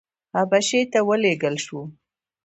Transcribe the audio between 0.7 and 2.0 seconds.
ته ولېږل شو.